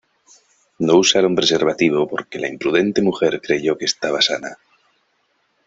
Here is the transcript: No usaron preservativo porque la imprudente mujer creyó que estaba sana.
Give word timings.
No 0.79 0.95
usaron 0.95 1.35
preservativo 1.35 2.07
porque 2.07 2.39
la 2.39 2.47
imprudente 2.47 3.03
mujer 3.03 3.39
creyó 3.39 3.77
que 3.77 3.85
estaba 3.85 4.19
sana. 4.19 4.57